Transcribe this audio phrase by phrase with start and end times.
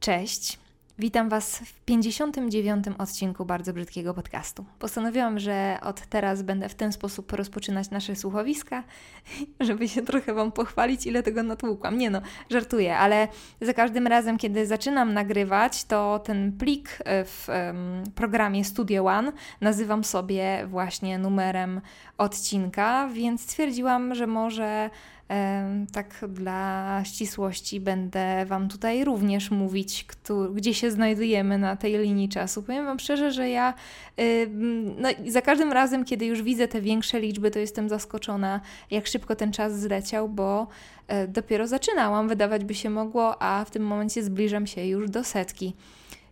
[0.00, 0.58] Cześć.
[0.98, 2.84] Witam Was w 59.
[2.98, 4.64] odcinku bardzo brzydkiego podcastu.
[4.78, 8.82] Postanowiłam, że od teraz będę w ten sposób rozpoczynać nasze słuchowiska,
[9.60, 11.98] żeby się trochę Wam pochwalić, ile tego natłukłam.
[11.98, 13.28] Nie no, żartuję, ale
[13.60, 20.04] za każdym razem, kiedy zaczynam nagrywać, to ten plik w um, programie Studio One nazywam
[20.04, 21.80] sobie właśnie numerem
[22.18, 24.90] odcinka, więc stwierdziłam, że może
[25.92, 30.06] tak dla ścisłości będę Wam tutaj również mówić,
[30.54, 32.62] gdzie się znajdujemy na tej linii czasu.
[32.62, 33.74] Powiem Wam szczerze, że ja
[34.98, 39.36] no, za każdym razem, kiedy już widzę te większe liczby, to jestem zaskoczona, jak szybko
[39.36, 40.66] ten czas zleciał, bo
[41.08, 45.24] e, dopiero zaczynałam, wydawać by się mogło, a w tym momencie zbliżam się już do
[45.24, 45.74] setki.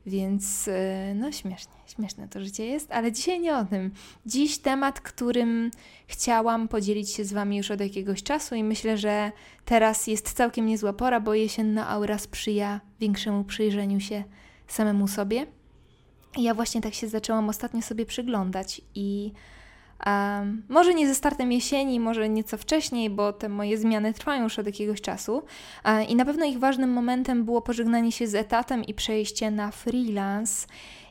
[0.09, 3.91] Więc e, no śmiesznie, śmieszne to życie jest, ale dzisiaj nie o tym.
[4.27, 5.71] Dziś temat, którym
[6.07, 9.33] chciałam podzielić się z Wami już od jakiegoś czasu i myślę, że
[9.65, 14.25] teraz jest całkiem niezła pora, bo jesienna aura sprzyja większemu przyjrzeniu się
[14.66, 15.47] samemu sobie.
[16.37, 19.32] Ja właśnie tak się zaczęłam ostatnio sobie przyglądać i
[20.07, 24.59] Um, może nie ze startem jesieni, może nieco wcześniej, bo te moje zmiany trwają już
[24.59, 25.43] od jakiegoś czasu.
[26.09, 30.66] I na pewno ich ważnym momentem było pożegnanie się z etatem i przejście na freelance.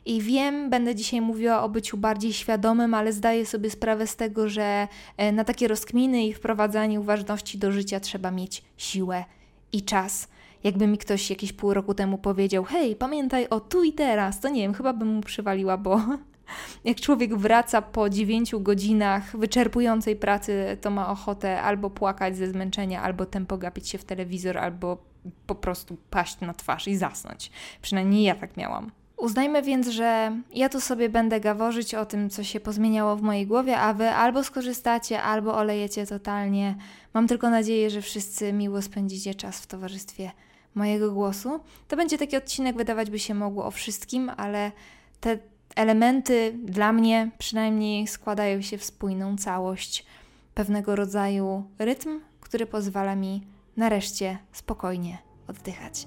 [0.06, 4.48] I wiem, będę dzisiaj mówiła o byciu bardziej świadomym, ale zdaję sobie sprawę z tego,
[4.48, 9.24] że e, na takie rozkminy i wprowadzanie uważności do życia trzeba mieć siłę
[9.72, 10.28] i czas.
[10.64, 14.48] Jakby mi ktoś jakieś pół roku temu powiedział: Hej, pamiętaj o tu i teraz, to
[14.48, 16.00] nie wiem, chyba bym mu przywaliła, bo
[16.84, 23.02] jak człowiek wraca po dziewięciu godzinach wyczerpującej pracy, to ma ochotę albo płakać ze zmęczenia,
[23.02, 24.98] albo tempo gapić się w telewizor, albo
[25.46, 27.50] po prostu paść na twarz i zasnąć.
[27.82, 28.90] Przynajmniej ja tak miałam.
[29.16, 33.46] Uznajmy więc, że ja tu sobie będę gaworzyć o tym, co się pozmieniało w mojej
[33.46, 36.76] głowie, a wy albo skorzystacie, albo olejecie totalnie.
[37.14, 40.30] Mam tylko nadzieję, że wszyscy miło spędzicie czas w towarzystwie
[40.74, 41.60] mojego głosu.
[41.88, 44.72] To będzie taki odcinek, wydawać by się mogło o wszystkim, ale
[45.20, 45.38] te
[45.78, 50.06] elementy dla mnie przynajmniej składają się w spójną całość,
[50.54, 53.46] pewnego rodzaju rytm, który pozwala mi
[53.76, 55.18] nareszcie spokojnie
[55.48, 56.06] oddychać.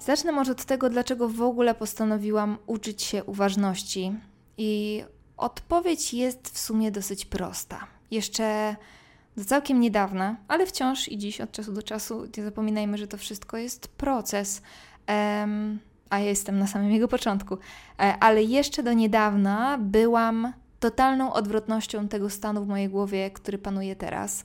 [0.00, 4.12] Zacznę może od tego, dlaczego w ogóle postanowiłam uczyć się uważności.
[4.58, 5.04] I
[5.36, 7.86] odpowiedź jest w sumie dosyć prosta.
[8.10, 8.76] Jeszcze
[9.36, 13.16] do całkiem niedawna, ale wciąż i dziś od czasu do czasu, nie zapominajmy, że to
[13.16, 14.62] wszystko jest proces.
[16.10, 17.54] A ja jestem na samym jego początku.
[17.54, 23.96] E, ale jeszcze do niedawna byłam totalną odwrotnością tego stanu w mojej głowie, który panuje
[23.96, 24.44] teraz.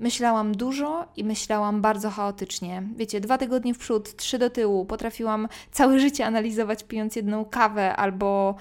[0.00, 2.82] Myślałam dużo i myślałam bardzo chaotycznie.
[2.96, 4.84] Wiecie, dwa tygodnie w przód, trzy do tyłu.
[4.84, 8.54] Potrafiłam całe życie analizować, pijąc jedną kawę albo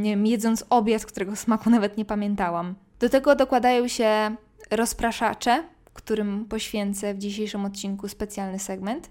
[0.00, 2.74] nie wiem, jedząc obiad, którego smaku nawet nie pamiętałam.
[3.00, 4.36] Do tego dokładają się
[4.70, 9.10] rozpraszacze, którym poświęcę w dzisiejszym odcinku specjalny segment.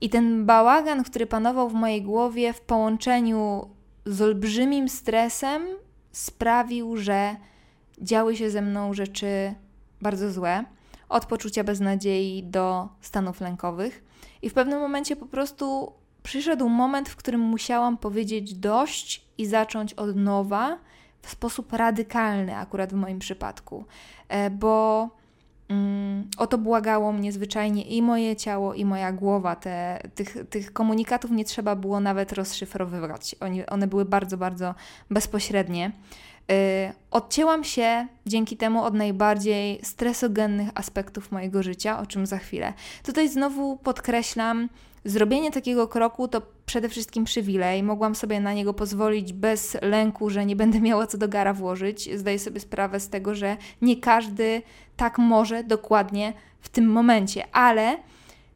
[0.00, 3.70] I ten bałagan, który panował w mojej głowie w połączeniu
[4.06, 5.62] z olbrzymim stresem,
[6.12, 7.36] sprawił, że
[8.02, 9.54] działy się ze mną rzeczy
[10.00, 10.64] bardzo złe,
[11.08, 14.04] od poczucia beznadziei do stanów lękowych.
[14.42, 15.92] I w pewnym momencie po prostu
[16.22, 20.78] przyszedł moment, w którym musiałam powiedzieć dość i zacząć od nowa
[21.22, 23.84] w sposób radykalny, akurat w moim przypadku,
[24.28, 25.08] e, bo
[26.38, 29.56] o to błagało mnie zwyczajnie i moje ciało, i moja głowa.
[29.56, 33.36] Te, tych, tych komunikatów nie trzeba było nawet rozszyfrowywać.
[33.40, 34.74] One, one były bardzo, bardzo
[35.10, 35.92] bezpośrednie.
[36.52, 42.72] Y, odcięłam się dzięki temu od najbardziej stresogennych aspektów mojego życia, o czym za chwilę.
[43.02, 44.68] Tutaj znowu podkreślam,
[45.04, 47.82] zrobienie takiego kroku to przede wszystkim przywilej.
[47.82, 52.18] Mogłam sobie na niego pozwolić bez lęku, że nie będę miała co do gara włożyć.
[52.18, 54.62] Zdaję sobie sprawę z tego, że nie każdy
[54.98, 57.96] tak może dokładnie w tym momencie, ale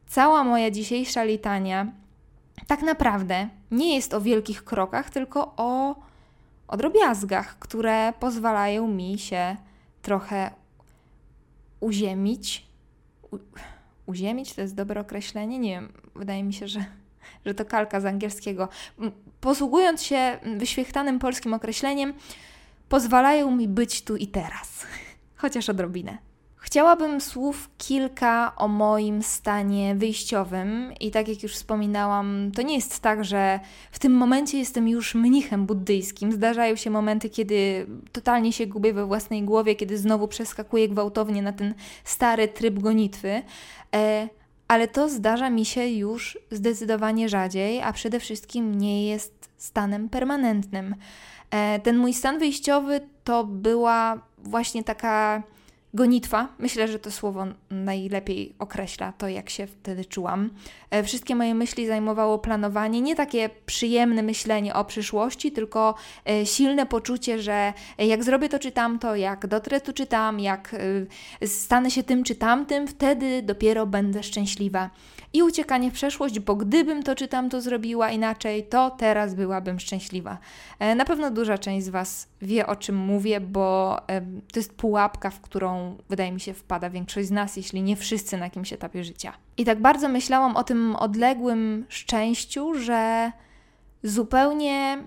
[0.07, 1.87] cała moja dzisiejsza litania
[2.67, 5.95] tak naprawdę nie jest o wielkich krokach, tylko o
[6.67, 9.55] o drobiazgach, które pozwalają mi się
[10.01, 10.51] trochę
[11.79, 12.67] uziemić.
[13.31, 13.37] U,
[14.05, 15.59] uziemić to jest dobre określenie?
[15.59, 16.85] Nie wiem, wydaje mi się, że,
[17.45, 18.69] że to kalka z angielskiego.
[19.41, 22.13] Posługując się wyświechtanym polskim określeniem,
[22.89, 24.85] pozwalają mi być tu i teraz,
[25.41, 26.17] chociaż odrobinę.
[26.65, 32.99] Chciałabym słów kilka o moim stanie wyjściowym i tak jak już wspominałam, to nie jest
[32.99, 33.59] tak, że
[33.91, 36.31] w tym momencie jestem już mnichem buddyjskim.
[36.31, 41.53] Zdarzają się momenty, kiedy totalnie się gubię we własnej głowie, kiedy znowu przeskakuję gwałtownie na
[41.53, 41.73] ten
[42.03, 43.41] stary tryb gonitwy.
[43.95, 44.29] E,
[44.67, 50.95] ale to zdarza mi się już zdecydowanie rzadziej, a przede wszystkim nie jest stanem permanentnym.
[51.51, 55.43] E, ten mój stan wyjściowy to była właśnie taka
[55.93, 56.47] gonitwa.
[56.59, 60.49] Myślę, że to słowo najlepiej określa to, jak się wtedy czułam.
[60.89, 65.95] E, wszystkie moje myśli zajmowało planowanie, nie takie przyjemne myślenie o przyszłości, tylko
[66.29, 70.75] e, silne poczucie, że jak zrobię to czy tamto, jak dotrę tu czy tam, jak
[71.41, 74.89] e, stanę się tym czy tamtym, wtedy dopiero będę szczęśliwa
[75.33, 80.37] i uciekanie w przeszłość, bo gdybym to czy tamto zrobiła inaczej, to teraz byłabym szczęśliwa.
[80.79, 83.97] E, na pewno duża część z Was wie o czym mówię, bo
[84.53, 88.37] to jest pułapka, w którą wydaje mi się wpada większość z nas, jeśli nie wszyscy
[88.37, 89.33] na jakimś etapie życia.
[89.57, 93.31] I tak bardzo myślałam o tym odległym szczęściu, że
[94.03, 95.03] zupełnie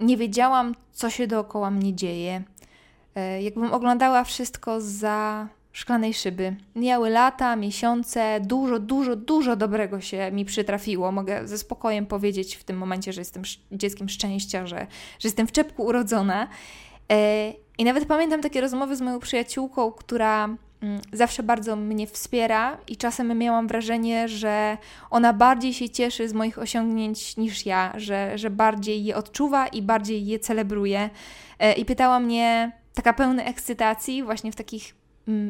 [0.00, 2.42] nie wiedziałam, co się dookoła mnie dzieje.
[3.14, 6.56] E, jakbym oglądała wszystko za szklanej szyby.
[6.76, 11.12] Mijały lata, miesiące, dużo, dużo, dużo dobrego się mi przytrafiło.
[11.12, 13.42] Mogę ze spokojem powiedzieć w tym momencie, że jestem
[13.72, 14.86] dzieckiem szczęścia, że,
[15.18, 16.48] że jestem w czepku urodzona.
[17.12, 22.78] E, I nawet pamiętam takie rozmowy z moją przyjaciółką, która mm, zawsze bardzo mnie wspiera
[22.88, 24.78] i czasem miałam wrażenie, że
[25.10, 29.82] ona bardziej się cieszy z moich osiągnięć niż ja, że, że bardziej je odczuwa i
[29.82, 31.10] bardziej je celebruje.
[31.58, 35.03] E, I pytała mnie, taka pełna ekscytacji, właśnie w takich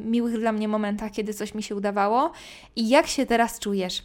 [0.04, 2.32] miłych dla mnie momentach, kiedy coś mi się udawało
[2.76, 4.02] i jak się teraz czujesz?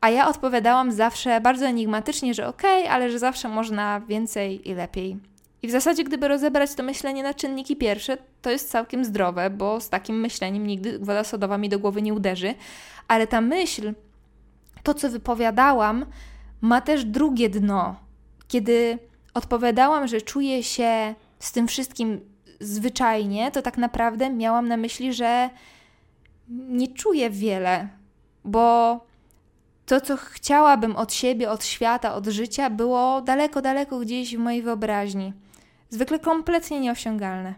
[0.00, 4.74] A ja odpowiadałam zawsze bardzo enigmatycznie, że okej, okay, ale że zawsze można więcej i
[4.74, 5.16] lepiej.
[5.62, 9.80] I w zasadzie, gdyby rozebrać to myślenie na czynniki pierwsze, to jest całkiem zdrowe, bo
[9.80, 12.54] z takim myśleniem nigdy woda sodowa mi do głowy nie uderzy.
[13.08, 13.94] Ale ta myśl,
[14.82, 16.06] to co wypowiadałam,
[16.60, 17.96] ma też drugie dno.
[18.48, 18.98] Kiedy
[19.34, 22.20] odpowiadałam, że czuję się z tym wszystkim
[22.60, 25.50] zwyczajnie, to tak naprawdę miałam na myśli, że
[26.48, 27.88] nie czuję wiele,
[28.44, 29.00] bo
[29.86, 34.62] to, co chciałabym od siebie, od świata, od życia, było daleko, daleko gdzieś w mojej
[34.62, 35.32] wyobraźni.
[35.90, 37.54] Zwykle kompletnie nieosiągalne.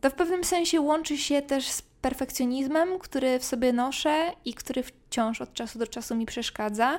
[0.00, 4.82] To w pewnym sensie łączy się też z perfekcjonizmem, który w sobie noszę i który
[4.82, 6.98] wciąż od czasu do czasu mi przeszkadza,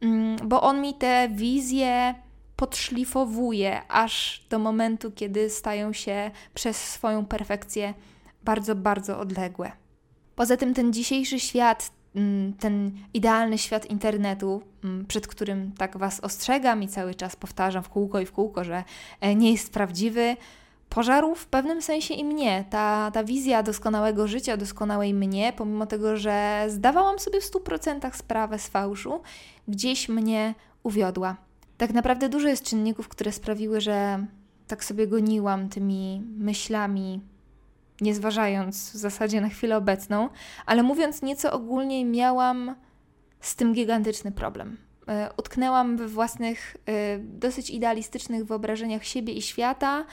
[0.00, 2.14] mm, bo on mi te wizje
[2.58, 7.94] podszlifowuje aż do momentu, kiedy stają się przez swoją perfekcję
[8.42, 9.72] bardzo, bardzo odległe.
[10.36, 16.20] Poza tym ten dzisiejszy świat, mm, ten idealny świat internetu, mm, przed którym tak Was
[16.20, 18.84] ostrzegam i cały czas powtarzam w kółko i w kółko, że
[19.20, 20.36] e, nie jest prawdziwy,
[20.88, 22.64] pożarł w pewnym sensie i mnie.
[22.70, 28.58] Ta, ta wizja doskonałego życia, doskonałej mnie, pomimo tego, że zdawałam sobie w 100% sprawę
[28.58, 29.20] z fałszu,
[29.68, 31.47] gdzieś mnie uwiodła
[31.78, 34.26] tak naprawdę dużo jest czynników, które sprawiły, że
[34.66, 37.20] tak sobie goniłam tymi myślami,
[38.00, 40.28] nie zważając w zasadzie na chwilę obecną,
[40.66, 42.74] ale mówiąc nieco ogólniej, miałam
[43.40, 44.76] z tym gigantyczny problem.
[45.08, 50.04] E, utknęłam we własnych, e, dosyć idealistycznych wyobrażeniach siebie i świata,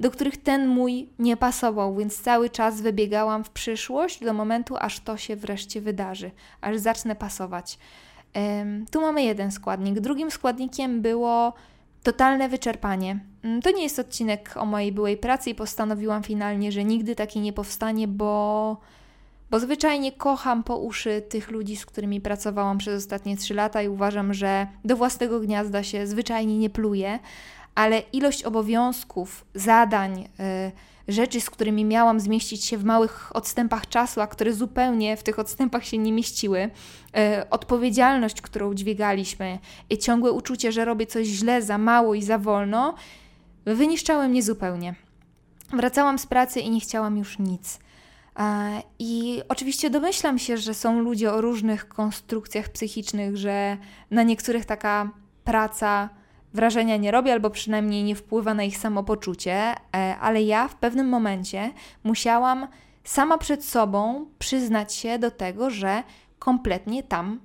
[0.00, 5.00] do których ten mój nie pasował, więc cały czas wybiegałam w przyszłość do momentu, aż
[5.00, 6.30] to się wreszcie wydarzy,
[6.60, 7.78] aż zacznę pasować.
[8.90, 10.00] Tu mamy jeden składnik.
[10.00, 11.52] Drugim składnikiem było
[12.02, 13.18] totalne wyczerpanie.
[13.42, 17.40] Mm, to nie jest odcinek o mojej byłej pracy i postanowiłam finalnie, że nigdy taki
[17.40, 18.76] nie powstanie, bo,
[19.50, 23.88] bo zwyczajnie kocham po uszy tych ludzi, z którymi pracowałam przez ostatnie trzy lata i
[23.88, 27.18] uważam, że do własnego gniazda się zwyczajnie nie pluje,
[27.74, 30.72] ale ilość obowiązków, zadań, yy,
[31.08, 35.38] rzeczy, z którymi miałam zmieścić się w małych odstępach czasu, a które zupełnie w tych
[35.38, 36.70] odstępach się nie mieściły,
[37.16, 39.58] e, odpowiedzialność, którą dźwigaliśmy
[39.90, 42.94] i ciągłe uczucie, że robię coś źle, za mało i za wolno,
[43.64, 44.94] wyniszczały mnie zupełnie.
[45.72, 47.78] Wracałam z pracy i nie chciałam już nic.
[48.38, 53.76] E, I oczywiście domyślam się, że są ludzie o różnych konstrukcjach psychicznych, że
[54.10, 55.10] na niektórych taka
[55.44, 56.17] praca
[56.54, 61.08] wrażenia nie robi, albo przynajmniej nie wpływa na ich samopoczucie, e, ale ja w pewnym
[61.08, 61.72] momencie
[62.04, 62.68] musiałam
[63.04, 66.02] sama przed sobą przyznać się do tego, że
[66.38, 67.40] kompletnie tam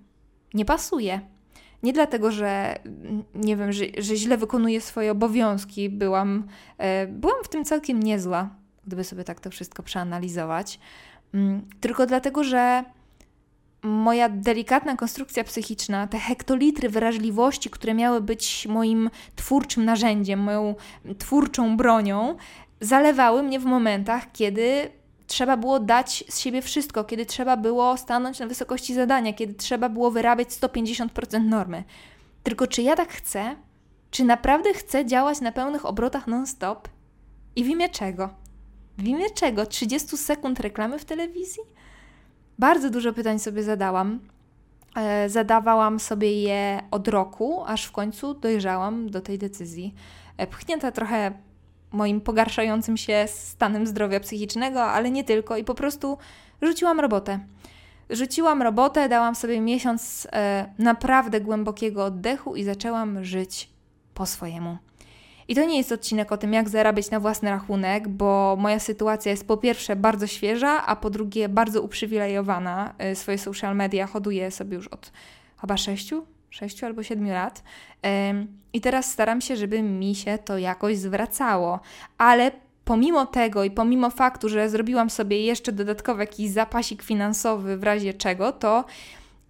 [0.53, 1.21] nie pasuje.
[1.83, 2.79] Nie dlatego, że
[3.35, 8.49] nie wiem, że, że źle wykonuję swoje obowiązki, byłam, e, byłam w tym całkiem niezła,
[8.87, 10.79] gdyby sobie tak to wszystko przeanalizować,
[11.33, 12.83] mm, tylko dlatego, że
[13.83, 20.75] moja delikatna konstrukcja psychiczna, te hektolitry wrażliwości, które miały być moim twórczym narzędziem, moją
[21.17, 22.35] twórczą bronią,
[22.81, 24.89] zalewały mnie w momentach, kiedy
[25.27, 29.89] trzeba było dać z siebie wszystko, kiedy trzeba było stanąć na wysokości zadania, kiedy trzeba
[29.89, 31.83] było wyrabiać 150% normy.
[32.43, 33.55] Tylko czy ja tak chcę?
[34.11, 36.87] Czy naprawdę chcę działać na pełnych obrotach non-stop?
[37.55, 38.29] I w imię czego?
[38.97, 39.65] W imię czego?
[39.65, 41.72] 30 sekund reklamy w telewizji?
[42.63, 44.19] Bardzo dużo pytań sobie zadałam.
[44.95, 49.93] E, zadawałam sobie je od roku, aż w końcu dojrzałam do tej decyzji.
[50.37, 51.31] E, pchnięta trochę
[51.91, 56.17] moim pogarszającym się stanem zdrowia psychicznego, ale nie tylko, i po prostu
[56.61, 57.39] rzuciłam robotę.
[58.09, 63.69] Rzuciłam robotę, dałam sobie miesiąc e, naprawdę głębokiego oddechu i zaczęłam żyć
[64.13, 64.77] po swojemu.
[65.47, 69.31] I to nie jest odcinek o tym, jak zarabiać na własny rachunek, bo moja sytuacja
[69.31, 72.93] jest po pierwsze bardzo świeża, a po drugie bardzo uprzywilejowana.
[72.97, 75.11] E, swoje social media hoduję sobie już od
[75.61, 77.63] chyba sześciu, sześciu albo siedmiu lat.
[78.73, 81.79] I teraz staram się, żeby mi się to jakoś zwracało.
[82.17, 82.51] Ale
[82.85, 88.13] pomimo tego i pomimo faktu, że zrobiłam sobie jeszcze dodatkowy jakiś zapasik finansowy w razie
[88.13, 88.85] czego, to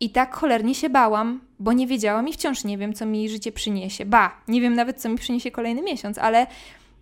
[0.03, 3.51] i tak cholernie się bałam, bo nie wiedziałam i wciąż nie wiem, co mi życie
[3.51, 4.05] przyniesie.
[4.05, 6.47] Ba, nie wiem nawet, co mi przyniesie kolejny miesiąc, ale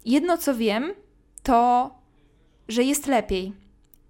[0.05, 0.93] jedno, co wiem,
[1.43, 1.91] to,
[2.67, 3.53] że jest lepiej.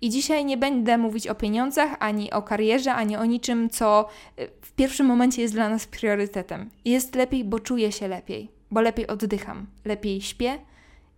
[0.02, 4.50] I dzisiaj nie będę mówić o pieniądzach, ani o karierze, ani o niczym, co y,
[4.62, 6.70] w pierwszym momencie jest dla nas priorytetem.
[6.86, 10.60] Jest lepiej, bo czuję się lepiej, bo lepiej oddycham, lepiej śpię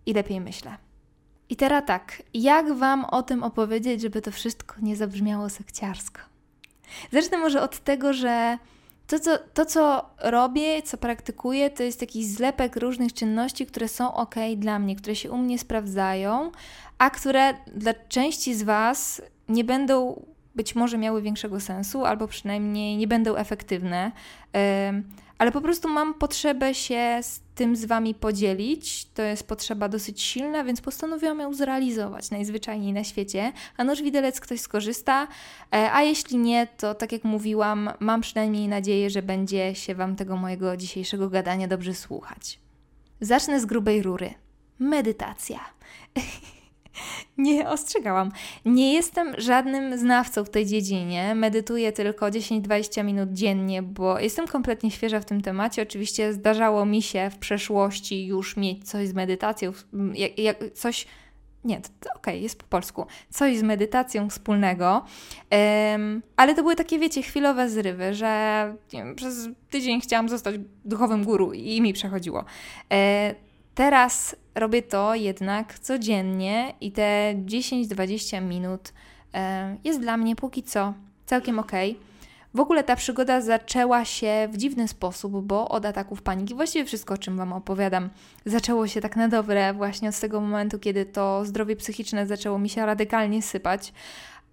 [0.06, 0.76] i lepiej myślę.
[1.48, 6.33] I teraz tak, jak Wam o tym opowiedzieć, żeby to wszystko nie zabrzmiało sekciarsko?
[7.12, 8.58] Zacznę może od tego, że
[9.06, 14.14] to co, to, co robię, co praktykuję, to jest jakiś zlepek różnych czynności, które są
[14.14, 16.52] ok dla mnie, które się u mnie sprawdzają,
[16.98, 20.22] a które dla części z Was nie będą
[20.54, 24.12] być może miały większego sensu, albo przynajmniej nie będą efektywne
[25.38, 29.04] ale po prostu mam potrzebę się z tym z Wami podzielić.
[29.04, 33.52] To jest potrzeba dosyć silna, więc postanowiłam ją zrealizować najzwyczajniej na świecie.
[33.76, 35.28] A noż widelec ktoś skorzysta,
[35.72, 40.16] e, a jeśli nie, to tak jak mówiłam, mam przynajmniej nadzieję, że będzie się Wam
[40.16, 42.58] tego mojego dzisiejszego gadania dobrze słuchać.
[43.20, 44.34] Zacznę z grubej rury.
[44.78, 45.60] Medytacja.
[47.38, 48.32] Nie, ostrzegałam.
[48.64, 51.34] Nie jestem żadnym znawcą w tej dziedzinie.
[51.34, 55.82] Medytuję tylko 10-20 minut dziennie, bo jestem kompletnie świeża w tym temacie.
[55.82, 59.72] Oczywiście zdarzało mi się w przeszłości już mieć coś z medytacją,
[60.14, 61.06] jak, jak coś.
[61.64, 63.06] Nie, okej, okay, jest po polsku.
[63.30, 65.04] Coś z medytacją wspólnego.
[65.92, 71.24] Um, ale to były takie, wiecie, chwilowe zrywy, że wiem, przez tydzień chciałam zostać duchowym
[71.24, 72.44] guru i mi przechodziło.
[72.92, 73.34] E,
[73.74, 78.92] teraz robię to jednak codziennie i te 10-20 minut
[79.34, 80.94] e, jest dla mnie póki co
[81.26, 81.72] całkiem ok.
[82.54, 87.14] W ogóle ta przygoda zaczęła się w dziwny sposób, bo od ataków paniki, właściwie wszystko,
[87.14, 88.10] o czym Wam opowiadam,
[88.46, 92.68] zaczęło się tak na dobre właśnie od tego momentu, kiedy to zdrowie psychiczne zaczęło mi
[92.68, 93.92] się radykalnie sypać.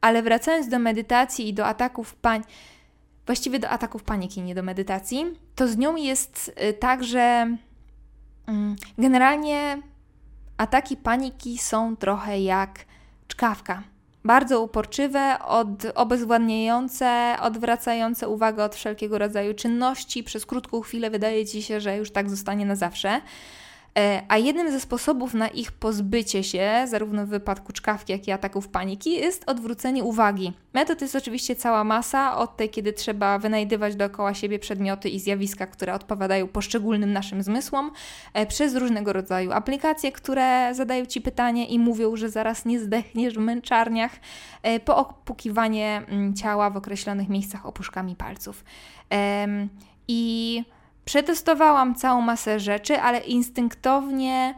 [0.01, 2.41] Ale wracając do medytacji i do ataków pań,
[3.25, 5.25] właściwie do ataków paniki, nie do medytacji,
[5.55, 7.47] to z nią jest y, tak, że
[8.97, 9.81] generalnie
[10.57, 12.85] Ataki paniki są trochę jak
[13.27, 13.83] czkawka.
[14.25, 20.23] Bardzo uporczywe, od, obezwładniające, odwracające uwagę od wszelkiego rodzaju czynności.
[20.23, 23.21] Przez krótką chwilę wydaje ci się, że już tak zostanie na zawsze.
[23.97, 28.31] E, a jednym ze sposobów na ich pozbycie się, zarówno w wypadku czkawki, jak i
[28.31, 30.53] ataków paniki, jest odwrócenie uwagi.
[30.73, 35.67] Metod jest oczywiście cała masa, od tej, kiedy trzeba wynajdywać dookoła siebie przedmioty i zjawiska,
[35.67, 37.91] które odpowiadają poszczególnym naszym zmysłom,
[38.33, 43.33] e, przez różnego rodzaju aplikacje, które zadają ci pytanie i mówią, że zaraz nie zdechniesz
[43.33, 44.11] w męczarniach,
[44.63, 48.63] e, po opukiwanie mm, ciała w określonych miejscach opuszkami palców.
[50.07, 50.63] I
[51.05, 54.55] Przetestowałam całą masę rzeczy, ale instynktownie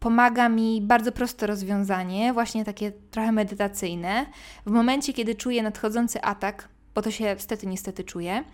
[0.00, 4.26] pomaga mi bardzo proste rozwiązanie, właśnie takie trochę medytacyjne.
[4.66, 8.44] W momencie, kiedy czuję nadchodzący atak, bo to się wstety niestety czuję,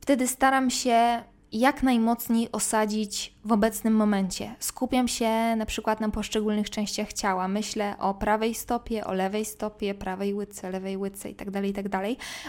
[0.00, 4.54] wtedy staram się jak najmocniej osadzić w obecnym momencie.
[4.58, 7.48] Skupiam się na przykład na poszczególnych częściach ciała.
[7.48, 11.88] Myślę o prawej stopie, o lewej stopie, prawej łydce, lewej łydce itd., tak itd.
[11.90, 12.04] Tak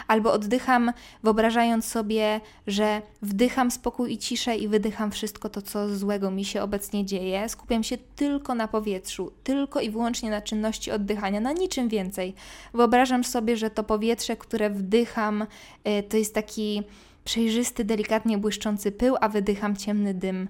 [0.08, 0.92] Albo oddycham,
[1.22, 6.62] wyobrażając sobie, że wdycham spokój i ciszę i wydycham wszystko to, co złego mi się
[6.62, 7.48] obecnie dzieje.
[7.48, 12.34] Skupiam się tylko na powietrzu, tylko i wyłącznie na czynności oddychania, na niczym więcej.
[12.74, 16.82] Wyobrażam sobie, że to powietrze, które wdycham, y, to jest taki
[17.24, 20.48] przejrzysty, delikatnie błyszczący pył, a wydycham ciemny dym.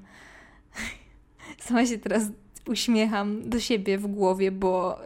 [1.64, 2.23] Sama się teraz
[2.66, 4.99] uśmiecham do siebie w głowie, bo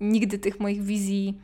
[0.00, 1.38] nigdy tych moich wizji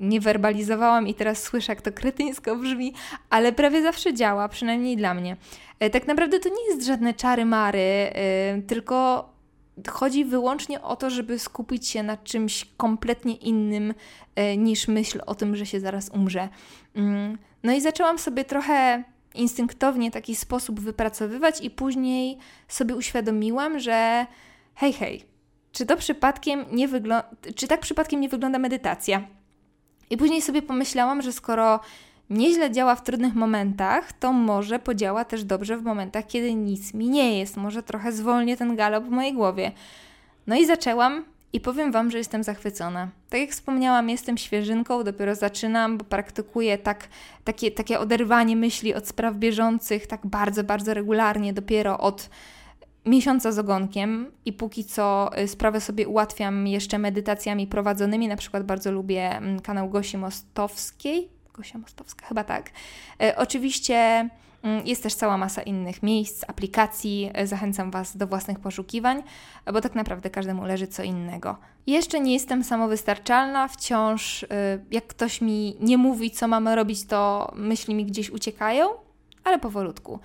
[0.00, 2.94] nie werbalizowałam i teraz słyszę, jak to kretyńsko brzmi,
[3.30, 5.36] ale prawie zawsze działa, przynajmniej dla mnie.
[5.78, 9.28] E, tak naprawdę to nie jest żadne czary-mary, e, tylko
[9.88, 13.94] chodzi wyłącznie o to, żeby skupić się na czymś kompletnie innym
[14.34, 16.48] e, niż myśl o tym, że się zaraz umrze.
[17.62, 22.38] No i zaczęłam sobie trochę instynktownie taki sposób wypracowywać, i później
[22.68, 24.26] sobie uświadomiłam, że
[24.74, 25.24] hej, hej,
[25.72, 29.22] czy to przypadkiem nie wygląda, czy tak przypadkiem nie wygląda medytacja?
[30.10, 31.80] I później sobie pomyślałam, że skoro
[32.30, 37.08] nieźle działa w trudnych momentach, to może podziała też dobrze w momentach, kiedy nic mi
[37.08, 37.56] nie jest.
[37.56, 39.72] Może trochę zwolnię ten galop w mojej głowie.
[40.46, 43.08] No i zaczęłam i powiem Wam, że jestem zachwycona.
[43.28, 47.08] Tak jak wspomniałam, jestem świeżynką, dopiero zaczynam, bo praktykuję tak,
[47.44, 52.30] takie, takie oderwanie myśli od spraw bieżących tak bardzo, bardzo regularnie, dopiero od
[53.06, 58.28] miesiąca z ogonkiem i póki co y, sprawę sobie ułatwiam jeszcze medytacjami prowadzonymi.
[58.28, 61.28] Na przykład bardzo lubię mm, kanał Gosi Mostowskiej.
[61.54, 62.70] Gosia Mostowska, chyba tak.
[63.22, 64.28] E, oczywiście
[64.84, 67.30] jest też cała masa innych miejsc, aplikacji.
[67.34, 69.22] E, zachęcam Was do własnych poszukiwań,
[69.72, 71.56] bo tak naprawdę każdemu leży co innego.
[71.86, 74.46] Jeszcze nie jestem samowystarczalna, wciąż e,
[74.90, 78.88] jak ktoś mi nie mówi, co mamy robić, to myśli mi gdzieś uciekają,
[79.44, 80.20] ale powolutku.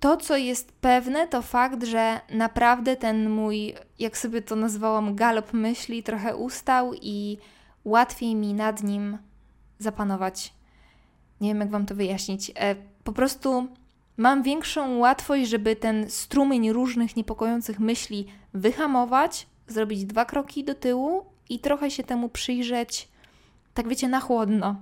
[0.00, 5.52] To, co jest pewne, to fakt, że naprawdę ten mój, jak sobie to nazwałam, galop
[5.52, 7.38] myśli trochę ustał i
[7.84, 9.18] łatwiej mi nad nim
[9.78, 10.57] zapanować
[11.40, 12.52] nie wiem jak Wam to wyjaśnić.
[12.54, 13.68] E, po prostu
[14.16, 21.24] mam większą łatwość, żeby ten strumień różnych niepokojących myśli wyhamować, zrobić dwa kroki do tyłu
[21.48, 23.08] i trochę się temu przyjrzeć,
[23.74, 24.76] tak wiecie, na chłodno.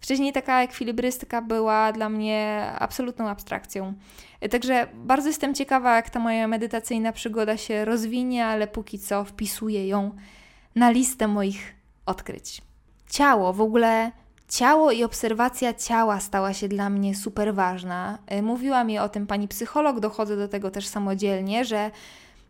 [0.00, 3.94] Wcześniej taka ekwilibrystyka była dla mnie absolutną abstrakcją.
[4.40, 9.24] E, także bardzo jestem ciekawa, jak ta moja medytacyjna przygoda się rozwinie, ale póki co
[9.24, 10.10] wpisuję ją
[10.74, 11.74] na listę moich
[12.06, 12.62] odkryć.
[13.10, 14.12] Ciało w ogóle
[14.50, 18.18] Ciało i obserwacja ciała stała się dla mnie super ważna.
[18.26, 21.90] E, mówiła mi o tym pani psycholog, dochodzę do tego też samodzielnie, że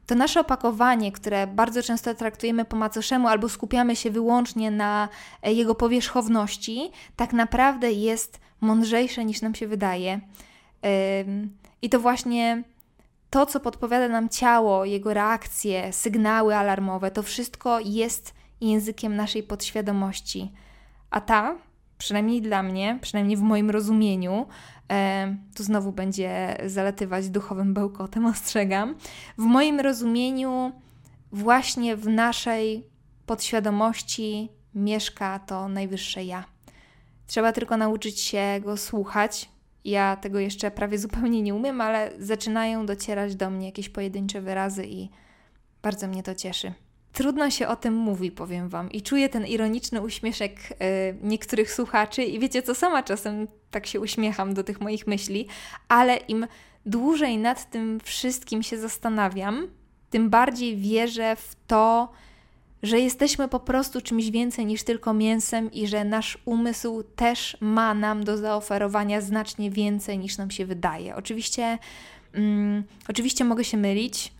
[0.07, 5.09] to nasze opakowanie, które bardzo często traktujemy po macoszemu albo skupiamy się wyłącznie na
[5.43, 10.21] e, jego powierzchowności, tak naprawdę jest mądrzejsze niż nam się wydaje.
[11.83, 12.63] I to właśnie
[13.31, 20.53] to, co podpowiada nam ciało, jego reakcje, sygnały alarmowe, to wszystko jest językiem naszej podświadomości.
[21.11, 21.57] A ta
[22.01, 24.47] przynajmniej dla mnie, przynajmniej w moim rozumieniu,
[24.93, 28.95] e, tu znowu będzie zalatywać duchowym bełkotem, ostrzegam.
[29.39, 30.73] W moim rozumieniu,
[31.33, 32.87] właśnie w naszej
[33.27, 36.45] podświadomości mieszka to najwyższe ja.
[37.27, 39.49] Trzeba tylko nauczyć się go słuchać.
[39.85, 44.87] Ja tego jeszcze prawie zupełnie nie umiem, ale zaczynają docierać do mnie jakieś pojedyncze wyrazy
[44.87, 45.09] i
[45.83, 46.73] bardzo mnie to cieszy.
[47.13, 50.77] Trudno się o tym mówi, powiem Wam, i czuję ten ironiczny uśmieszek y,
[51.23, 55.47] niektórych słuchaczy, i wiecie co, sama czasem tak się uśmiecham do tych moich myśli,
[55.89, 56.47] ale im
[56.87, 59.69] dłużej nad tym wszystkim się zastanawiam,
[60.11, 62.13] tym bardziej wierzę w to,
[62.83, 67.95] że jesteśmy po prostu czymś więcej niż tylko mięsem i że nasz umysł też ma
[67.95, 71.17] nam do zaoferowania znacznie więcej niż nam się wydaje.
[71.17, 71.79] Oczywiście,
[72.33, 74.33] mm, oczywiście mogę się mylić,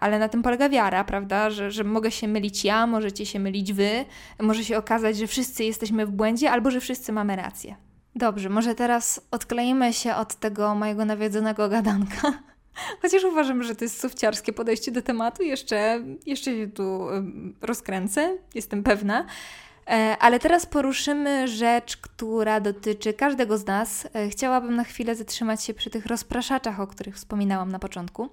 [0.00, 1.50] ale na tym polega wiara, prawda?
[1.50, 4.04] Że, że mogę się mylić ja, możecie się mylić wy,
[4.40, 7.76] może się okazać, że wszyscy jesteśmy w błędzie, albo że wszyscy mamy rację.
[8.14, 12.32] Dobrze, może teraz odkleimy się od tego mojego nawiedzonego gadanka.
[13.02, 17.06] Chociaż uważam, że to jest sufciarskie podejście do tematu, jeszcze, jeszcze się tu
[17.60, 19.26] rozkręcę, jestem pewna.
[19.86, 24.08] E, ale teraz poruszymy rzecz, która dotyczy każdego z nas.
[24.14, 28.28] E, chciałabym na chwilę zatrzymać się przy tych rozpraszaczach, o których wspominałam na początku.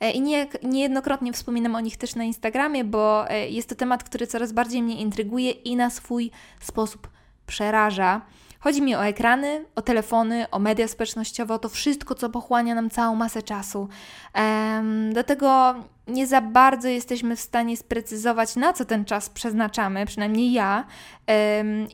[0.00, 4.26] E, I nie, niejednokrotnie wspominam o nich też na Instagramie, bo jest to temat, który
[4.26, 6.30] coraz bardziej mnie intryguje i na swój
[6.60, 7.08] sposób
[7.46, 8.20] przeraża.
[8.60, 12.90] Chodzi mi o ekrany, o telefony, o media społecznościowe, o to wszystko, co pochłania nam
[12.90, 13.88] całą masę czasu.
[15.12, 15.74] Do tego
[16.08, 20.84] nie za bardzo jesteśmy w stanie sprecyzować, na co ten czas przeznaczamy, przynajmniej ja.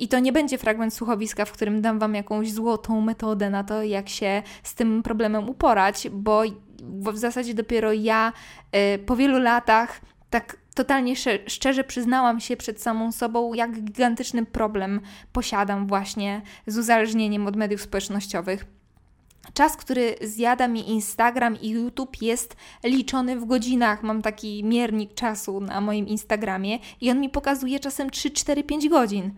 [0.01, 3.83] I to nie będzie fragment słuchowiska, w którym dam Wam jakąś złotą metodę na to,
[3.83, 6.43] jak się z tym problemem uporać, bo
[7.13, 8.33] w zasadzie dopiero ja
[8.73, 10.01] e, po wielu latach
[10.31, 11.15] tak totalnie
[11.47, 15.01] szczerze przyznałam się przed samą sobą, jak gigantyczny problem
[15.33, 18.65] posiadam właśnie z uzależnieniem od mediów społecznościowych.
[19.55, 24.03] Czas, który zjada mi Instagram i YouTube jest liczony w godzinach.
[24.03, 28.89] Mam taki miernik czasu na moim Instagramie i on mi pokazuje czasem 3, 4, 5
[28.89, 29.35] godzin.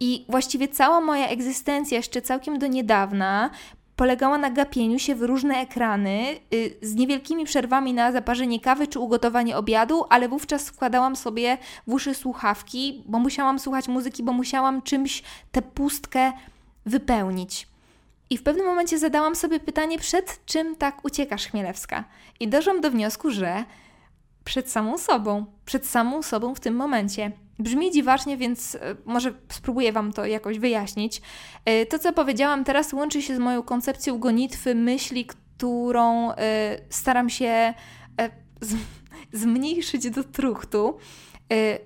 [0.00, 3.50] I właściwie cała moja egzystencja, jeszcze całkiem do niedawna,
[3.98, 8.98] polegała na gapieniu się w różne ekrany y, z niewielkimi przerwami na zaparzenie kawy czy
[8.98, 14.82] ugotowanie obiadu, ale wówczas wkładałam sobie w uszy słuchawki, bo musiałam słuchać muzyki, bo musiałam
[14.82, 16.32] czymś tę pustkę
[16.86, 17.68] wypełnić.
[18.30, 22.04] I w pewnym momencie zadałam sobie pytanie, przed czym tak uciekasz, Chmielewska?
[22.40, 23.64] I doszłam do wniosku, że
[24.44, 27.32] przed samą sobą, przed samą sobą w tym momencie.
[27.58, 31.22] Brzmi dziwacznie, więc e, może spróbuję Wam to jakoś wyjaśnić.
[31.64, 36.36] E, to, co powiedziałam teraz, łączy się z moją koncepcją gonitwy myśli, którą e,
[36.90, 37.74] staram się
[39.32, 40.98] zmniejszyć do truchtu.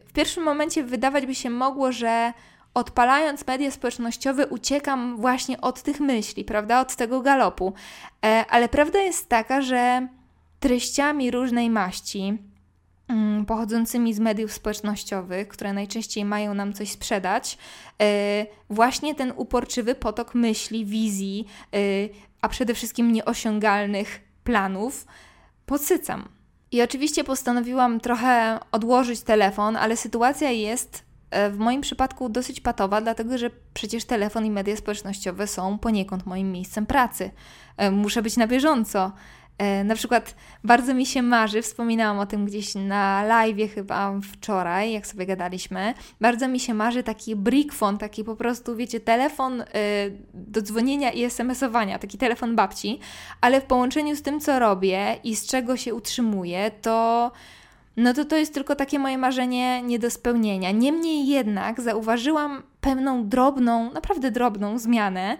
[0.08, 2.32] W pierwszym momencie wydawać by się mogło, że
[2.74, 6.80] odpalając media społecznościowe, uciekam właśnie od tych myśli, prawda?
[6.80, 7.72] Od tego galopu.
[8.48, 10.08] Ale prawda jest taka, że
[10.60, 12.38] treściami różnej maści,
[13.46, 17.58] pochodzącymi z mediów społecznościowych, które najczęściej mają nam coś sprzedać,
[18.02, 21.78] e, właśnie ten uporczywy potok myśli, wizji, e,
[22.40, 25.06] a przede wszystkim nieosiągalnych planów
[25.66, 26.28] podsycam.
[26.70, 33.00] I oczywiście postanowiłam trochę odłożyć telefon, ale sytuacja jest e, w moim przypadku dosyć patowa,
[33.00, 37.30] dlatego że przecież telefon i media społecznościowe są poniekąd moim miejscem pracy.
[37.92, 39.12] Muszę być na bieżąco.
[39.58, 40.34] E, na przykład
[40.64, 45.94] bardzo mi się marzy, wspominałam o tym gdzieś na live chyba wczoraj, jak sobie gadaliśmy,
[46.20, 49.64] bardzo mi się marzy taki brickfon, taki po prostu, wiecie, telefon y,
[50.34, 53.00] do dzwonienia i SMS-owania, taki telefon babci,
[53.40, 57.30] ale w połączeniu z tym, co robię i z czego się utrzymuję, to
[57.96, 60.70] no to to jest tylko takie moje marzenie nie do spełnienia.
[60.70, 65.36] Niemniej jednak zauważyłam pewną drobną, naprawdę drobną zmianę,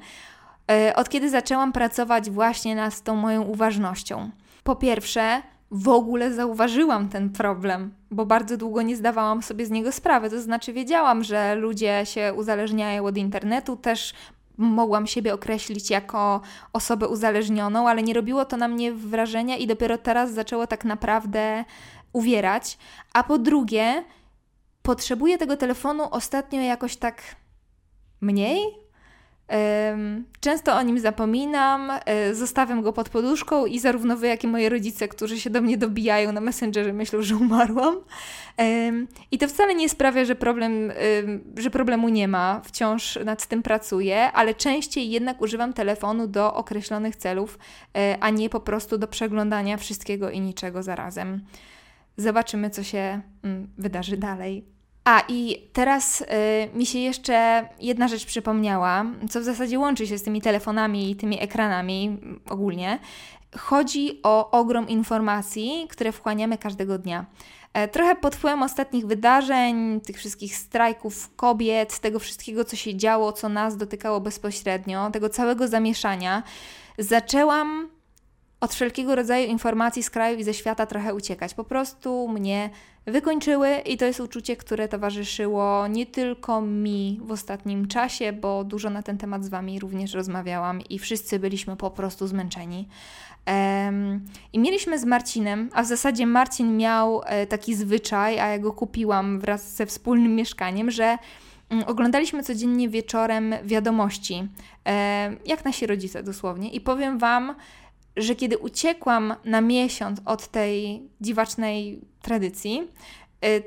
[0.95, 4.31] od kiedy zaczęłam pracować właśnie nad tą moją uważnością.
[4.65, 9.93] Po pierwsze, w ogóle zauważyłam ten problem, bo bardzo długo nie zdawałam sobie z niego
[9.93, 10.31] sprawy.
[10.31, 14.15] To znaczy, wiedziałam, że ludzie się uzależniają od internetu, też
[14.59, 16.41] mogłam siebie określić jako
[16.73, 21.65] osobę uzależnioną, ale nie robiło to na mnie wrażenia i dopiero teraz zaczęło tak naprawdę
[22.13, 22.79] uwierać.
[23.13, 24.05] A po drugie,
[24.83, 27.23] potrzebuję tego telefonu ostatnio jakoś tak
[28.21, 28.82] mniej,
[30.41, 34.69] Często o nim zapominam, e, zostawiam go pod poduszką i zarówno wy, jak i moi
[34.69, 37.97] rodzice, którzy się do mnie dobijają na Messengerze, myślą, że umarłam.
[39.31, 40.93] I to wcale nie sprawia, że, problem,
[41.57, 47.17] że problemu nie ma, wciąż nad tym pracuję, ale częściej jednak używam telefonu do określonych
[47.17, 47.59] celów,
[47.97, 51.45] e, a nie po prostu do przeglądania wszystkiego i niczego zarazem.
[52.17, 54.65] Zobaczymy, co się mm, wydarzy dalej.
[55.05, 56.25] A i teraz y,
[56.75, 61.17] mi się jeszcze jedna rzecz przypomniała, co w zasadzie łączy się z tymi telefonami i
[61.17, 62.99] tymi ekranami ogólnie.
[63.59, 67.27] Chodzi o ogrom informacji, które wchłaniamy każdego dnia.
[67.73, 73.33] E, trochę pod wpływem ostatnich wydarzeń, tych wszystkich strajków kobiet, tego wszystkiego, co się działo,
[73.33, 76.43] co nas dotykało bezpośrednio, tego całego zamieszania,
[76.99, 77.89] zaczęłam
[78.63, 81.55] od wszelkiego rodzaju informacji z kraju i ze świata trochę uciekać.
[81.55, 82.71] Po prostu mnie
[83.07, 88.91] wykończyły i to jest uczucie, które towarzyszyło nie tylko mi w ostatnim czasie, bo dużo
[88.91, 92.89] na ten temat z Wami również rozmawiałam i wszyscy byliśmy po prostu zmęczeni.
[93.47, 98.59] Um, I mieliśmy z Marcinem, a w zasadzie Marcin miał e, taki zwyczaj, a ja
[98.59, 101.19] go kupiłam wraz ze wspólnym mieszkaniem, że
[101.71, 104.49] mm, oglądaliśmy codziennie wieczorem wiadomości,
[104.89, 106.71] e, jak nasi rodzice dosłownie.
[106.71, 107.55] I powiem Wam,
[108.17, 112.89] że kiedy uciekłam na miesiąc od tej dziwacznej tradycji,
[113.45, 113.63] y,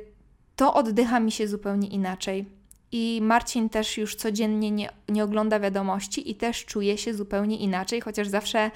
[0.56, 2.46] to oddycha mi się zupełnie inaczej.
[2.92, 8.02] I Marcin też już codziennie nie, nie ogląda wiadomości i też czuje się zupełnie inaczej,
[8.02, 8.72] chociaż zawsze,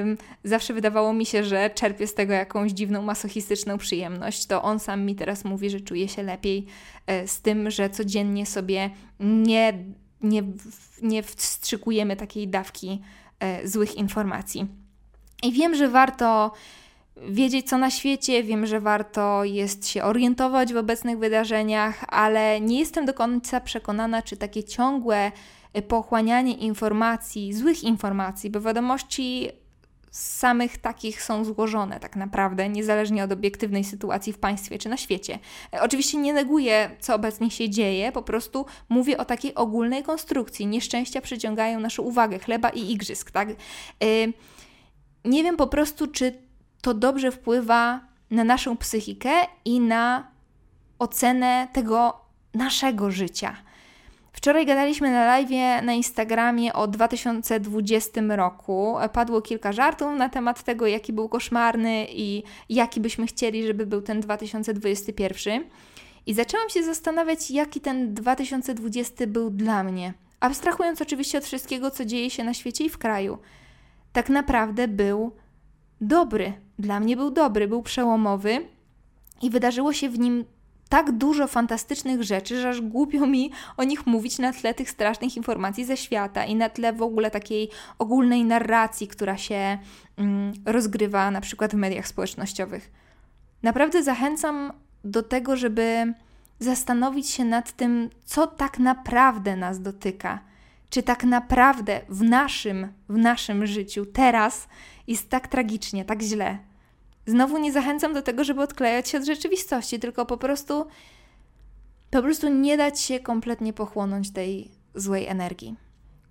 [0.00, 4.46] ym, zawsze wydawało mi się, że czerpie z tego jakąś dziwną, masochistyczną przyjemność.
[4.46, 6.66] To on sam mi teraz mówi, że czuje się lepiej
[7.24, 8.90] y, z tym, że codziennie sobie
[9.20, 9.84] nie,
[10.20, 10.42] nie,
[11.02, 13.02] nie wstrzykujemy takiej dawki
[13.62, 14.83] y, złych informacji.
[15.44, 16.52] I wiem, że warto
[17.28, 22.78] wiedzieć, co na świecie, wiem, że warto jest się orientować w obecnych wydarzeniach, ale nie
[22.78, 25.32] jestem do końca przekonana, czy takie ciągłe
[25.88, 29.50] pochłanianie informacji, złych informacji, bo wiadomości
[30.10, 35.38] samych takich są złożone tak naprawdę, niezależnie od obiektywnej sytuacji w państwie czy na świecie.
[35.80, 40.66] Oczywiście nie neguję, co obecnie się dzieje, po prostu mówię o takiej ogólnej konstrukcji.
[40.66, 43.48] Nieszczęścia przyciągają naszą uwagę, chleba i igrzysk, tak?
[43.48, 44.32] Yy,
[45.24, 46.32] nie wiem po prostu, czy
[46.82, 49.30] to dobrze wpływa na naszą psychikę
[49.64, 50.28] i na
[50.98, 52.20] ocenę tego
[52.54, 53.56] naszego życia.
[54.32, 58.96] Wczoraj gadaliśmy na live na Instagramie o 2020 roku.
[59.12, 64.02] Padło kilka żartów na temat tego, jaki był koszmarny i jaki byśmy chcieli, żeby był
[64.02, 65.64] ten 2021.
[66.26, 70.14] I zaczęłam się zastanawiać, jaki ten 2020 był dla mnie.
[70.40, 73.38] Abstrahując oczywiście od wszystkiego, co dzieje się na świecie i w kraju
[74.14, 75.32] tak naprawdę był
[76.00, 76.52] dobry.
[76.78, 78.68] Dla mnie był dobry, był przełomowy
[79.42, 80.44] i wydarzyło się w nim
[80.88, 85.36] tak dużo fantastycznych rzeczy, że aż głupio mi o nich mówić na tle tych strasznych
[85.36, 89.78] informacji ze świata i na tle w ogóle takiej ogólnej narracji, która się
[90.16, 92.90] mm, rozgrywa na przykład w mediach społecznościowych.
[93.62, 94.72] Naprawdę zachęcam
[95.04, 96.14] do tego, żeby
[96.58, 100.53] zastanowić się nad tym, co tak naprawdę nas dotyka
[100.94, 104.68] czy tak naprawdę w naszym, w naszym życiu teraz
[105.06, 106.58] jest tak tragicznie, tak źle.
[107.26, 110.86] Znowu nie zachęcam do tego, żeby odklejać się od rzeczywistości, tylko po prostu
[112.10, 115.76] po prostu nie dać się kompletnie pochłonąć tej złej energii.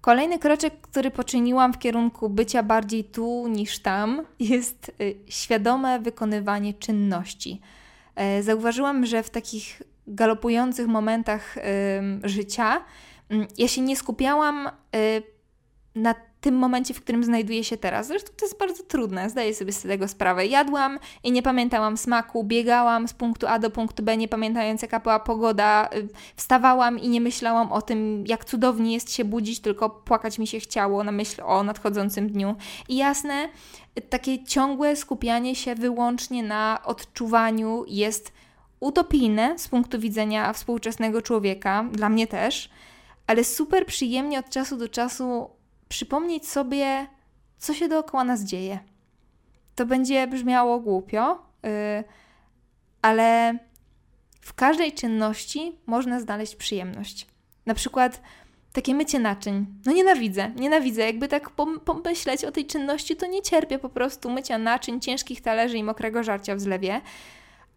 [0.01, 6.73] Kolejny kroczek, który poczyniłam w kierunku bycia bardziej tu niż tam, jest y, świadome wykonywanie
[6.73, 7.61] czynności.
[8.15, 11.55] E, zauważyłam, że w takich galopujących momentach
[12.23, 12.81] życia
[13.57, 15.23] ja się nie skupiałam y,
[15.95, 18.07] na tym momencie, w którym znajduję się teraz.
[18.07, 20.45] Zresztą to jest bardzo trudne, zdaję sobie z tego sprawę.
[20.45, 24.99] Jadłam i nie pamiętałam smaku, biegałam z punktu A do punktu B, nie pamiętając jaka
[24.99, 29.89] była pogoda, y, wstawałam i nie myślałam o tym, jak cudownie jest się budzić, tylko
[29.89, 32.55] płakać mi się chciało na myśl o nadchodzącym dniu.
[32.89, 33.49] I jasne,
[34.09, 38.31] takie ciągłe skupianie się wyłącznie na odczuwaniu jest
[38.79, 42.69] utopijne z punktu widzenia współczesnego człowieka, dla mnie też,
[43.27, 45.49] ale super przyjemnie od czasu do czasu
[45.89, 47.07] przypomnieć sobie,
[47.57, 48.79] co się dookoła nas dzieje.
[49.75, 51.69] To będzie brzmiało głupio, yy,
[53.01, 53.57] ale
[54.41, 57.27] w każdej czynności można znaleźć przyjemność.
[57.65, 58.21] Na przykład
[58.73, 59.65] takie mycie naczyń.
[59.85, 61.01] No nienawidzę, nienawidzę.
[61.01, 61.49] Jakby tak
[61.85, 66.23] pomyśleć o tej czynności, to nie cierpię po prostu mycia naczyń, ciężkich talerzy i mokrego
[66.23, 67.01] żarcia w zlewie.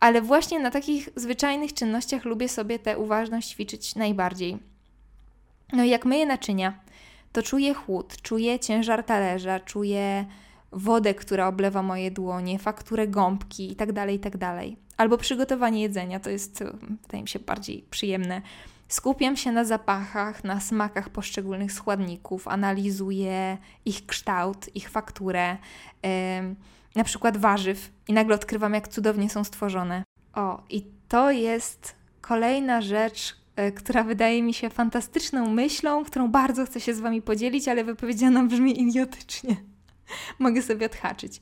[0.00, 4.58] Ale właśnie na takich zwyczajnych czynnościach lubię sobie tę uważność ćwiczyć najbardziej.
[5.72, 6.80] No i jak myję naczynia,
[7.32, 10.26] to czuję chłód, czuję ciężar talerza, czuję
[10.72, 14.38] wodę, która oblewa moje dłonie, fakturę gąbki itd., tak itd.
[14.38, 14.64] Tak
[14.96, 16.64] Albo przygotowanie jedzenia, to jest,
[17.02, 18.42] wydaje mi się, bardziej przyjemne.
[18.88, 25.56] Skupiam się na zapachach, na smakach poszczególnych składników, analizuję ich kształt, ich fakturę,
[26.02, 26.10] yy,
[26.94, 30.02] na przykład warzyw i nagle odkrywam, jak cudownie są stworzone.
[30.34, 33.36] O, i to jest kolejna rzecz,
[33.74, 38.42] która wydaje mi się fantastyczną myślą, którą bardzo chcę się z Wami podzielić, ale wypowiedziana
[38.42, 39.56] brzmi idiotycznie.
[40.38, 41.40] Mogę sobie odhaczyć.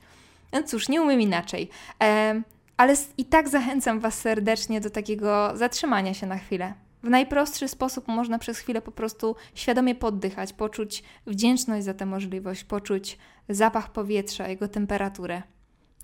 [0.53, 1.68] No cóż, nie umiem inaczej.
[2.03, 2.42] E,
[2.77, 6.74] ale i tak zachęcam Was serdecznie do takiego zatrzymania się na chwilę.
[7.03, 12.64] W najprostszy sposób można przez chwilę po prostu świadomie poddychać, poczuć wdzięczność za tę możliwość,
[12.64, 15.42] poczuć zapach powietrza, jego temperaturę.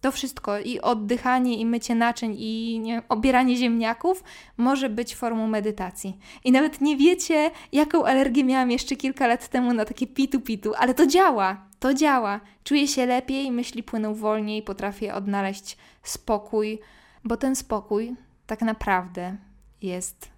[0.00, 4.24] To wszystko i oddychanie, i mycie naczyń, i nie, obieranie ziemniaków
[4.56, 6.18] może być formą medytacji.
[6.44, 10.94] I nawet nie wiecie, jaką alergię miałam jeszcze kilka lat temu na takie pitu-pitu, ale
[10.94, 12.40] to działa, to działa.
[12.64, 16.78] Czuję się lepiej, myśli płyną wolniej, potrafię odnaleźć spokój,
[17.24, 18.14] bo ten spokój
[18.46, 19.36] tak naprawdę
[19.82, 20.28] jest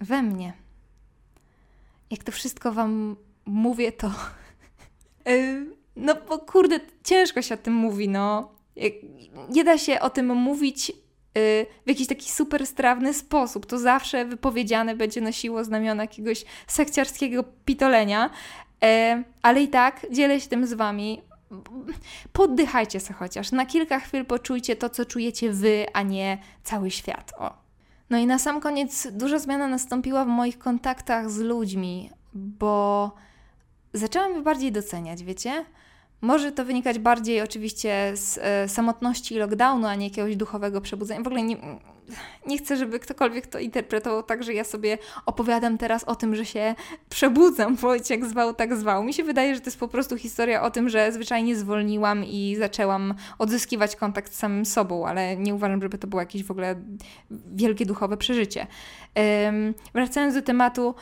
[0.00, 0.52] we mnie.
[2.10, 4.10] Jak to wszystko Wam mówię, to.
[5.96, 8.53] no bo kurde, ciężko się o tym mówi, no
[9.48, 13.66] nie da się o tym mówić y, w jakiś taki super strawny sposób.
[13.66, 18.30] To zawsze wypowiedziane będzie nosiło znamiona jakiegoś sekciarskiego pitolenia,
[18.82, 21.22] e, ale i tak dzielę się tym z Wami.
[22.32, 23.52] Poddychajcie sobie chociaż.
[23.52, 27.32] Na kilka chwil poczujcie to, co czujecie Wy, a nie cały świat.
[27.38, 27.64] O.
[28.10, 33.12] No i na sam koniec duża zmiana nastąpiła w moich kontaktach z ludźmi, bo
[33.92, 35.64] zaczęłam je bardziej doceniać, wiecie?
[36.24, 41.22] Może to wynikać bardziej oczywiście z e, samotności i lockdownu, a nie jakiegoś duchowego przebudzenia.
[41.22, 41.56] W ogóle nie,
[42.46, 46.44] nie chcę, żeby ktokolwiek to interpretował tak, że ja sobie opowiadam teraz o tym, że
[46.44, 46.74] się
[47.08, 49.04] przebudzam, Wojciech zwał, tak zwał.
[49.04, 52.56] Mi się wydaje, że to jest po prostu historia o tym, że zwyczajnie zwolniłam i
[52.58, 56.76] zaczęłam odzyskiwać kontakt z samym sobą, ale nie uważam, żeby to było jakieś w ogóle
[57.30, 58.66] wielkie duchowe przeżycie.
[59.94, 60.94] Wracając do tematu,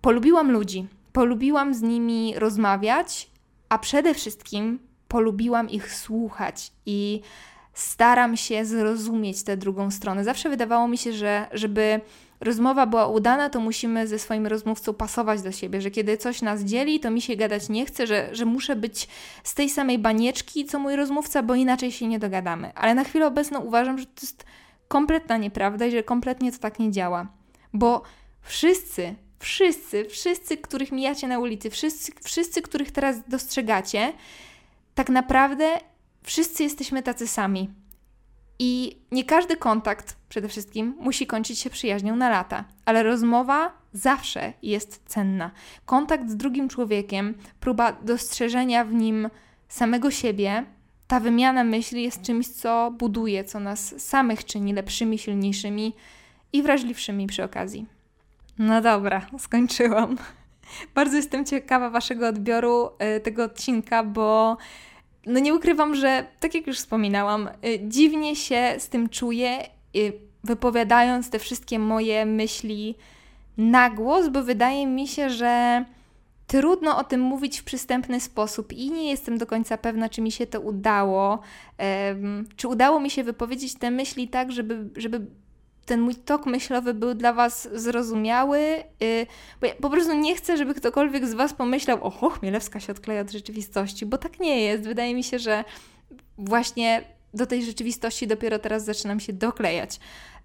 [0.00, 0.86] polubiłam ludzi.
[1.12, 3.35] Polubiłam z nimi rozmawiać
[3.68, 7.20] a przede wszystkim polubiłam ich słuchać i
[7.74, 10.24] staram się zrozumieć tę drugą stronę.
[10.24, 12.00] Zawsze wydawało mi się, że żeby
[12.40, 16.60] rozmowa była udana, to musimy ze swoim rozmówcą pasować do siebie, że kiedy coś nas
[16.60, 19.08] dzieli, to mi się gadać nie chce, że, że muszę być
[19.44, 22.74] z tej samej banieczki, co mój rozmówca, bo inaczej się nie dogadamy.
[22.74, 24.44] Ale na chwilę obecną uważam, że to jest
[24.88, 27.26] kompletna nieprawda i że kompletnie to tak nie działa.
[27.72, 28.02] Bo
[28.42, 29.14] wszyscy
[29.46, 34.12] wszyscy, wszyscy, których mijacie na ulicy, wszyscy, wszyscy, których teraz dostrzegacie,
[34.94, 35.80] tak naprawdę
[36.22, 37.70] wszyscy jesteśmy tacy sami.
[38.58, 44.52] I nie każdy kontakt przede wszystkim musi kończyć się przyjaźnią na lata, ale rozmowa zawsze
[44.62, 45.50] jest cenna.
[45.84, 49.30] Kontakt z drugim człowiekiem, próba dostrzeżenia w nim
[49.68, 50.64] samego siebie,
[51.06, 55.94] ta wymiana myśli jest czymś, co buduje, co nas samych czyni lepszymi, silniejszymi
[56.52, 57.95] i wrażliwszymi przy okazji.
[58.58, 60.16] No dobra, skończyłam.
[60.94, 64.56] Bardzo jestem ciekawa Waszego odbioru y, tego odcinka, bo
[65.26, 69.58] no nie ukrywam, że tak jak już wspominałam, y, dziwnie się z tym czuję,
[69.96, 70.12] y,
[70.44, 72.94] wypowiadając te wszystkie moje myśli
[73.56, 75.84] na głos, bo wydaje mi się, że
[76.46, 80.32] trudno o tym mówić w przystępny sposób i nie jestem do końca pewna, czy mi
[80.32, 81.40] się to udało.
[82.56, 85.26] Czy udało mi się wypowiedzieć te myśli tak, żeby, żeby
[85.86, 88.58] ten mój tok myślowy był dla Was zrozumiały,
[89.00, 89.26] yy,
[89.60, 93.20] bo ja po prostu nie chcę, żeby ktokolwiek z Was pomyślał, oho, Chmielewska się odkleja
[93.20, 94.84] od rzeczywistości, bo tak nie jest.
[94.84, 95.64] Wydaje mi się, że
[96.38, 97.02] właśnie
[97.34, 100.00] do tej rzeczywistości dopiero teraz zaczynam się doklejać.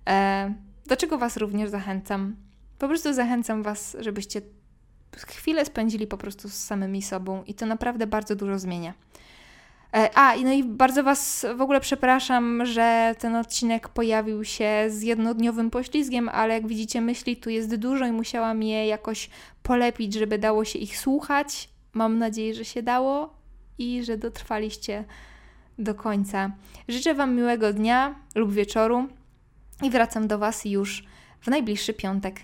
[0.10, 0.54] E,
[0.88, 2.36] do czego Was również zachęcam?
[2.80, 4.41] Po prostu zachęcam Was, żebyście
[5.27, 8.93] chwilę spędzili po prostu z samymi sobą i to naprawdę bardzo dużo zmienia.
[9.93, 15.01] E, a, no i bardzo Was w ogóle przepraszam, że ten odcinek pojawił się z
[15.01, 19.30] jednodniowym poślizgiem, ale jak widzicie, myśli tu jest dużo i musiałam je jakoś
[19.63, 21.69] polepić, żeby dało się ich słuchać.
[21.93, 23.34] Mam nadzieję, że się dało
[23.77, 25.04] i że dotrwaliście
[25.80, 26.51] do końca.
[26.88, 29.08] Życzę Wam miłego dnia lub wieczoru
[29.84, 31.04] i wracam do Was już
[31.41, 32.39] w najbliższy piątek.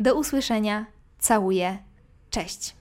[0.00, 0.86] Do usłyszenia.
[1.18, 1.78] Całuję.
[2.30, 2.77] Cześć.